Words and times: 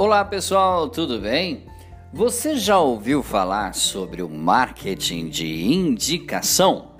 Olá 0.00 0.24
pessoal, 0.24 0.88
tudo 0.88 1.18
bem? 1.18 1.66
Você 2.12 2.54
já 2.54 2.78
ouviu 2.78 3.20
falar 3.20 3.74
sobre 3.74 4.22
o 4.22 4.28
marketing 4.28 5.28
de 5.28 5.64
indicação? 5.64 6.92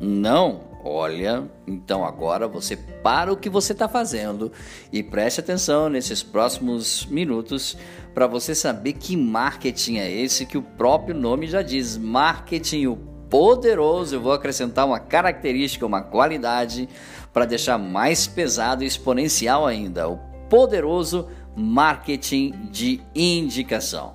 Não? 0.00 0.62
Olha, 0.84 1.48
então 1.68 2.04
agora 2.04 2.48
você 2.48 2.76
para 2.76 3.32
o 3.32 3.36
que 3.36 3.48
você 3.48 3.72
está 3.72 3.86
fazendo 3.86 4.50
e 4.92 5.04
preste 5.04 5.38
atenção 5.38 5.88
nesses 5.88 6.20
próximos 6.20 7.06
minutos 7.06 7.78
para 8.12 8.26
você 8.26 8.56
saber 8.56 8.94
que 8.94 9.16
marketing 9.16 9.98
é 9.98 10.10
esse 10.10 10.46
que 10.46 10.58
o 10.58 10.62
próprio 10.62 11.14
nome 11.14 11.46
já 11.46 11.62
diz: 11.62 11.96
marketing 11.96 12.86
o 12.86 12.96
poderoso. 13.30 14.16
Eu 14.16 14.20
vou 14.20 14.32
acrescentar 14.32 14.84
uma 14.84 14.98
característica, 14.98 15.86
uma 15.86 16.02
qualidade 16.02 16.88
para 17.32 17.44
deixar 17.44 17.78
mais 17.78 18.26
pesado 18.26 18.82
e 18.82 18.86
exponencial 18.88 19.64
ainda: 19.64 20.08
o 20.08 20.18
poderoso 20.48 21.28
marketing 21.28 21.45
de 22.70 23.00
indicação. 23.14 24.14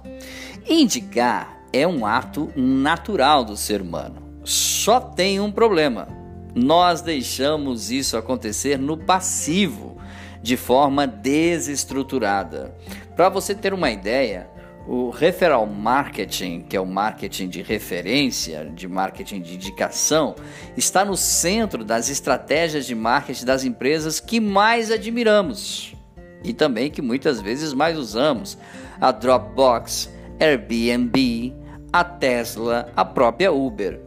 Indicar 0.70 1.58
é 1.74 1.88
um 1.88 2.06
ato 2.06 2.52
natural 2.56 3.44
do 3.44 3.58
ser 3.58 3.82
humano. 3.82 4.22
Só 4.44 5.00
tem 5.00 5.40
um 5.40 5.52
problema. 5.52 6.08
Nós 6.54 7.02
deixamos 7.02 7.92
isso 7.92 8.18
acontecer 8.18 8.78
no 8.78 8.98
passivo, 8.98 9.98
de 10.42 10.58
forma 10.58 11.08
desestruturada. 11.08 12.76
Para 13.16 13.30
você 13.30 13.56
ter 13.56 13.74
uma 13.74 13.92
ideia, 13.92 14.50
o 14.88 15.10
referral 15.10 15.66
marketing, 15.66 16.62
que 16.62 16.76
é 16.76 16.82
o 16.82 16.86
marketing 16.86 17.48
de 17.48 17.62
referência, 17.62 18.70
de 18.74 18.88
marketing 18.88 19.42
de 19.42 19.56
indicação, 19.56 20.36
está 20.76 21.06
no 21.06 21.16
centro 21.16 21.86
das 21.86 22.10
estratégias 22.10 22.86
de 22.86 22.96
marketing 22.96 23.46
das 23.46 23.64
empresas 23.64 24.20
que 24.20 24.40
mais 24.40 24.92
admiramos 24.92 25.96
e 26.44 26.54
também 26.54 26.90
que 26.90 27.02
muitas 27.02 27.42
vezes 27.42 27.74
mais 27.74 27.98
usamos: 27.98 28.58
a 29.00 29.12
Dropbox, 29.12 30.10
Airbnb, 30.40 31.54
a 31.92 32.04
Tesla, 32.04 32.92
a 32.96 33.04
própria 33.06 33.52
Uber. 33.52 34.00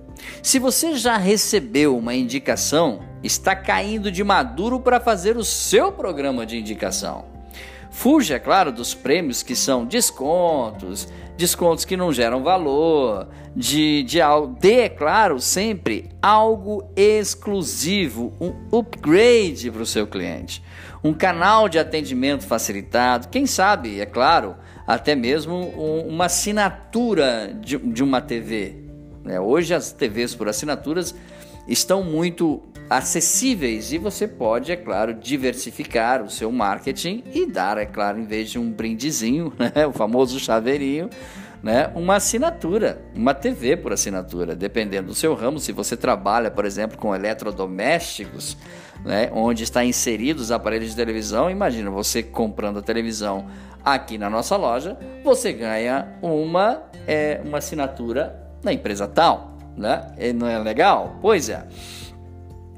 Se 0.43 0.59
você 0.59 0.95
já 0.95 1.17
recebeu 1.17 1.97
uma 1.97 2.15
indicação, 2.15 3.01
está 3.23 3.55
caindo 3.55 4.11
de 4.11 4.23
maduro 4.23 4.81
para 4.81 5.01
fazer 5.01 5.37
o 5.37 5.45
seu 5.45 5.93
programa 5.93 6.47
de 6.47 6.59
indicação. 6.59 7.34
Fuja, 7.95 8.35
é 8.35 8.39
claro, 8.41 8.73
dos 8.73 8.93
prêmios 8.93 9.43
que 9.43 9.55
são 9.55 9.87
descontos, 9.87 11.09
descontos 11.37 11.85
que 11.85 11.97
não 11.97 12.13
geram 12.13 12.43
valor, 12.43 13.29
de, 13.55 14.03
de. 14.03 14.19
Dê, 14.59 14.81
é 14.81 14.89
claro, 14.89 15.41
sempre 15.41 16.11
algo 16.21 16.91
exclusivo, 16.97 18.35
um 18.41 18.77
upgrade 18.77 19.71
para 19.71 19.81
o 19.81 19.87
seu 19.87 20.09
cliente. 20.09 20.63
Um 21.05 21.15
canal 21.15 21.69
de 21.69 21.79
atendimento 21.79 22.45
facilitado, 22.45 23.29
quem 23.29 23.47
sabe, 23.47 24.01
é 24.01 24.05
claro, 24.05 24.57
até 24.87 25.15
mesmo 25.15 25.55
um, 25.55 26.09
uma 26.09 26.25
assinatura 26.27 27.57
de, 27.61 27.79
de 27.79 28.03
uma 28.03 28.21
TV. 28.21 28.75
Né? 29.23 29.39
Hoje 29.39 29.73
as 29.73 29.93
TVs 29.93 30.35
por 30.35 30.49
assinaturas 30.49 31.15
estão 31.69 32.03
muito 32.03 32.61
acessíveis 32.89 33.93
e 33.93 33.99
você 33.99 34.29
pode, 34.29 34.71
é 34.71 34.77
claro, 34.77 35.15
diversificar 35.15 36.23
o 36.23 36.31
seu 36.31 36.53
marketing 36.53 37.25
e 37.33 37.47
dar, 37.47 37.79
é 37.79 37.87
claro, 37.87 38.19
em 38.19 38.27
vez 38.27 38.51
de 38.51 38.59
um 38.59 38.71
brindezinho, 38.71 39.53
né, 39.59 39.87
o 39.87 39.93
famoso 39.93 40.39
chaveirinho, 40.39 41.09
né, 41.63 41.91
uma 41.95 42.17
assinatura, 42.17 43.03
uma 43.15 43.33
TV 43.33 43.77
por 43.77 43.93
assinatura, 43.93 44.55
dependendo 44.55 45.09
do 45.09 45.15
seu 45.15 45.35
ramo. 45.35 45.59
Se 45.59 45.73
você 45.73 45.97
trabalha, 45.97 46.51
por 46.51 46.67
exemplo, 46.67 46.99
com 46.99 47.15
eletrodomésticos, 47.15 48.57
né, 49.03 49.31
onde 49.33 49.65
está 49.65 49.83
inseridos 49.83 50.45
os 50.45 50.51
aparelhos 50.51 50.91
de 50.91 50.97
televisão, 50.97 51.51
imagina 51.51 51.91
você 51.91 52.23
comprando 52.23 52.79
a 52.81 52.83
televisão 52.83 53.47
aqui 53.83 54.19
na 54.19 54.29
nossa 54.29 54.57
loja, 54.57 54.99
você 55.23 55.53
ganha 55.53 56.09
uma, 56.21 56.83
é, 57.07 57.41
uma 57.45 57.59
assinatura 57.59 58.39
na 58.63 58.73
empresa 58.73 59.07
tal, 59.07 59.59
né? 59.77 60.13
E 60.19 60.33
não 60.33 60.47
é 60.47 60.59
legal? 60.59 61.19
Pois 61.21 61.49
é. 61.49 61.67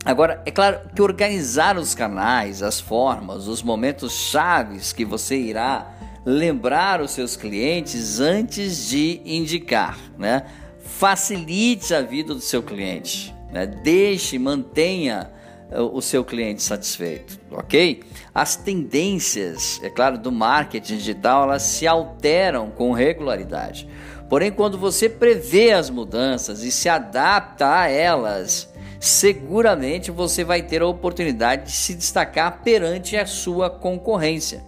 Agora, 0.07 0.41
é 0.47 0.53
claro 0.53 0.83
que 0.95 1.03
organizar 1.03 1.77
os 1.77 1.93
canais, 1.93 2.63
as 2.63 2.79
formas, 2.79 3.49
os 3.49 3.61
momentos 3.61 4.13
chaves 4.13 4.93
que 4.93 5.05
você 5.05 5.37
irá 5.37 5.93
lembrar 6.25 7.01
os 7.01 7.11
seus 7.11 7.35
clientes 7.35 8.21
antes 8.21 8.89
de 8.89 9.21
indicar, 9.25 9.99
né? 10.17 10.45
Facilite 10.79 11.93
a 11.93 12.03
vida 12.03 12.33
do 12.33 12.41
seu 12.41 12.63
cliente, 12.63 13.35
né? 13.51 13.67
Deixe, 13.67 14.39
mantenha 14.39 15.29
eh, 15.73 15.81
o 15.81 16.01
seu 16.01 16.25
cliente 16.25 16.63
satisfeito, 16.63 17.41
ok? 17.51 18.05
As 18.33 18.55
tendências, 18.55 19.81
é 19.83 19.91
claro, 19.91 20.19
do 20.19 20.31
marketing 20.31 20.99
digital, 20.99 21.43
elas 21.43 21.63
se 21.63 21.85
alteram 21.85 22.71
com 22.71 22.93
regularidade. 22.93 23.89
Porém, 24.29 24.53
quando 24.53 24.79
você 24.79 25.09
prevê 25.09 25.73
as 25.73 25.91
mudanças 25.91 26.63
e 26.63 26.71
se 26.71 26.89
adapta 26.89 27.81
a 27.81 27.89
elas, 27.89 28.69
seguramente 29.01 30.11
você 30.11 30.45
vai 30.45 30.63
ter 30.63 30.83
a 30.83 30.87
oportunidade 30.87 31.67
de 31.67 31.73
se 31.73 31.95
destacar 31.95 32.63
perante 32.63 33.17
a 33.17 33.27
sua 33.27 33.69
concorrência. 33.69 34.63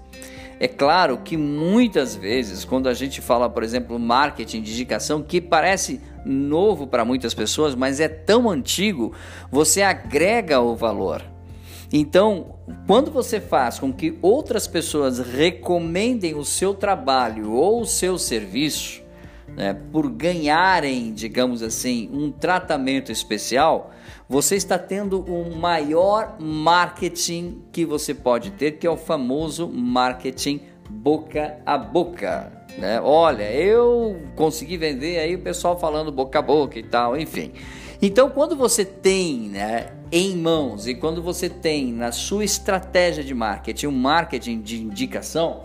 É 0.61 0.67
claro 0.67 1.19
que 1.19 1.37
muitas 1.37 2.17
vezes, 2.17 2.65
quando 2.65 2.89
a 2.89 2.95
gente 2.95 3.21
fala, 3.21 3.49
por 3.49 3.63
exemplo, 3.63 3.99
marketing 3.99 4.61
de 4.61 4.73
indicação, 4.73 5.23
que 5.23 5.41
parece 5.41 6.01
novo 6.25 6.87
para 6.87 7.05
muitas 7.05 7.33
pessoas, 7.33 7.77
mas 7.77 8.01
é 8.01 8.09
tão 8.09 8.51
antigo, 8.51 9.13
você 9.53 9.83
agrega 9.83 10.61
o 10.61 10.75
valor. 10.75 11.23
Então, 11.93 12.57
quando 12.87 13.11
você 13.11 13.41
faz 13.41 13.79
com 13.79 13.93
que 13.93 14.19
outras 14.21 14.67
pessoas 14.67 15.21
recomendem 15.21 16.35
o 16.35 16.45
seu 16.45 16.75
trabalho 16.75 17.53
ou 17.53 17.83
o 17.83 17.87
seu 17.87 18.19
serviço, 18.19 19.01
né, 19.57 19.75
por 19.93 20.11
ganharem, 20.11 21.13
digamos 21.13 21.63
assim, 21.63 22.09
um 22.13 22.31
tratamento 22.31 23.11
especial, 23.11 23.91
você 24.29 24.57
está 24.57 24.79
tendo 24.79 25.21
o 25.21 25.57
maior 25.57 26.37
marketing 26.39 27.63
que 27.73 27.85
você 27.85 28.15
pode 28.15 28.51
ter, 28.53 28.73
que 28.73 28.87
é 28.87 28.91
o 28.91 28.97
famoso 28.97 29.69
marketing 29.69 30.61
boca 30.89 31.59
a 31.65 31.77
boca. 31.77 32.53
Né? 32.79 33.01
Olha, 33.01 33.51
eu 33.51 34.21
consegui 34.37 34.77
vender 34.77 35.19
aí 35.19 35.35
o 35.35 35.41
pessoal 35.41 35.79
falando 35.79 36.13
boca 36.13 36.39
a 36.39 36.43
boca 36.43 36.79
e 36.79 36.83
tal, 36.83 37.17
enfim. 37.17 37.53
Então, 38.01 38.31
quando 38.31 38.55
você 38.55 38.85
tem 38.85 39.49
né, 39.49 39.89
em 40.13 40.37
mãos 40.37 40.87
e 40.87 40.95
quando 40.95 41.21
você 41.21 41.49
tem 41.49 41.93
na 41.93 42.13
sua 42.13 42.45
estratégia 42.45 43.25
de 43.25 43.35
marketing 43.35 43.89
um 43.89 43.93
marketing 43.93 44.61
de 44.61 44.81
indicação, 44.81 45.63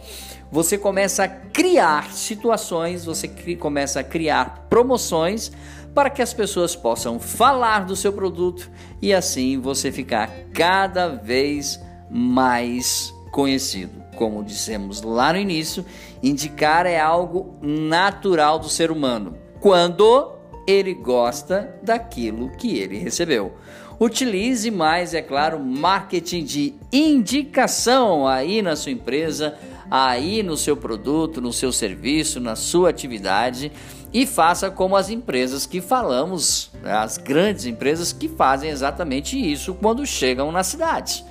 você 0.53 0.77
começa 0.77 1.23
a 1.23 1.27
criar 1.27 2.13
situações, 2.13 3.03
você 3.03 3.27
começa 3.55 4.01
a 4.01 4.03
criar 4.03 4.67
promoções 4.69 5.51
para 5.95 6.11
que 6.11 6.21
as 6.21 6.31
pessoas 6.31 6.75
possam 6.75 7.19
falar 7.19 7.85
do 7.85 7.95
seu 7.95 8.13
produto 8.13 8.69
e 9.01 9.11
assim 9.15 9.59
você 9.59 9.91
ficar 9.91 10.29
cada 10.53 11.07
vez 11.07 11.81
mais 12.07 13.11
conhecido. 13.31 14.03
Como 14.15 14.43
dissemos 14.43 15.01
lá 15.01 15.33
no 15.33 15.39
início, 15.39 15.83
indicar 16.21 16.85
é 16.85 16.99
algo 16.99 17.57
natural 17.59 18.59
do 18.59 18.69
ser 18.69 18.91
humano. 18.91 19.35
Quando 19.59 20.33
ele 20.67 20.93
gosta 20.93 21.75
daquilo 21.81 22.51
que 22.51 22.77
ele 22.77 22.99
recebeu. 22.99 23.53
Utilize 23.99 24.69
mais, 24.69 25.13
é 25.13 25.21
claro, 25.21 25.59
marketing 25.59 26.43
de 26.43 26.73
indicação 26.91 28.27
aí 28.27 28.61
na 28.61 28.75
sua 28.75 28.91
empresa, 28.91 29.57
aí 29.95 30.41
no 30.41 30.57
seu 30.57 30.75
produto, 30.75 31.39
no 31.39 31.53
seu 31.53 31.71
serviço, 31.71 32.39
na 32.39 32.55
sua 32.55 32.89
atividade 32.89 33.71
e 34.11 34.25
faça 34.25 34.71
como 34.71 34.95
as 34.95 35.11
empresas 35.11 35.67
que 35.67 35.79
falamos, 35.81 36.71
né, 36.81 36.93
as 36.93 37.19
grandes 37.19 37.67
empresas 37.67 38.11
que 38.11 38.27
fazem 38.27 38.71
exatamente 38.71 39.37
isso 39.37 39.75
quando 39.75 40.03
chegam 40.03 40.51
na 40.51 40.63
cidade. 40.63 41.23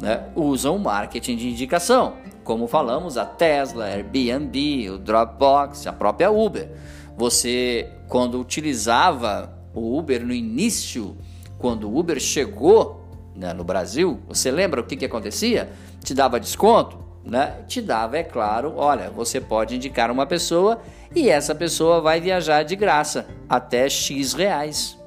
Né? 0.00 0.24
Usam 0.34 0.74
o 0.74 0.80
marketing 0.80 1.36
de 1.36 1.48
indicação, 1.48 2.14
como 2.42 2.66
falamos, 2.66 3.16
a 3.16 3.24
Tesla, 3.24 3.84
Airbnb, 3.84 4.90
o 4.90 4.98
Dropbox, 4.98 5.86
a 5.86 5.92
própria 5.92 6.28
Uber. 6.28 6.68
Você, 7.16 7.88
quando 8.08 8.40
utilizava 8.40 9.56
o 9.72 9.96
Uber 9.96 10.26
no 10.26 10.34
início, 10.34 11.16
quando 11.56 11.88
o 11.88 11.96
Uber 11.96 12.18
chegou 12.18 13.08
né, 13.36 13.52
no 13.52 13.62
Brasil, 13.62 14.18
você 14.26 14.50
lembra 14.50 14.80
o 14.80 14.84
que, 14.84 14.96
que 14.96 15.04
acontecia? 15.04 15.70
Te 16.02 16.14
dava 16.14 16.40
desconto? 16.40 17.07
Né, 17.24 17.62
te 17.66 17.80
dava, 17.80 18.18
é 18.18 18.22
claro, 18.22 18.74
olha, 18.76 19.10
você 19.10 19.40
pode 19.40 19.76
indicar 19.76 20.10
uma 20.10 20.26
pessoa 20.26 20.80
e 21.14 21.28
essa 21.28 21.54
pessoa 21.54 22.00
vai 22.00 22.20
viajar 22.20 22.62
de 22.62 22.76
graça 22.76 23.26
até 23.48 23.88
X 23.88 24.32
reais 24.32 24.98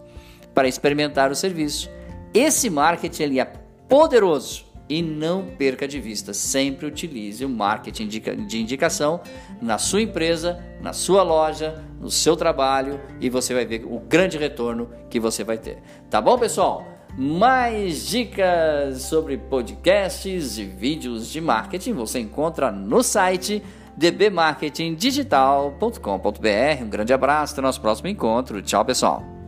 para 0.53 0.67
experimentar 0.67 1.31
o 1.31 1.35
serviço. 1.35 1.89
Esse 2.33 2.69
marketing 2.69 3.23
ele 3.23 3.39
é 3.39 3.45
poderoso 3.89 4.65
e 4.87 5.01
não 5.01 5.45
perca 5.45 5.87
de 5.87 6.01
vista, 6.01 6.33
sempre 6.33 6.85
utilize 6.85 7.43
o 7.45 7.49
marketing 7.49 8.07
de 8.07 8.59
indicação 8.59 9.21
na 9.61 9.77
sua 9.77 10.01
empresa, 10.01 10.61
na 10.81 10.91
sua 10.91 11.23
loja, 11.23 11.81
no 11.99 12.11
seu 12.11 12.35
trabalho 12.35 12.99
e 13.19 13.29
você 13.29 13.53
vai 13.53 13.65
ver 13.65 13.85
o 13.85 13.99
grande 13.99 14.37
retorno 14.37 14.89
que 15.09 15.19
você 15.19 15.43
vai 15.43 15.57
ter. 15.57 15.77
Tá 16.09 16.19
bom, 16.19 16.37
pessoal? 16.37 16.85
Mais 17.17 18.07
dicas 18.07 19.01
sobre 19.03 19.37
podcasts 19.37 20.57
e 20.57 20.63
vídeos 20.63 21.29
de 21.29 21.41
marketing 21.41 21.93
você 21.93 22.19
encontra 22.19 22.71
no 22.71 23.03
site 23.03 23.61
dbmarketingdigital.com.br. 23.97 26.83
Um 26.83 26.89
grande 26.89 27.13
abraço, 27.13 27.53
até 27.53 27.61
o 27.61 27.63
nosso 27.63 27.81
próximo 27.81 28.07
encontro. 28.07 28.61
Tchau, 28.61 28.85
pessoal. 28.85 29.40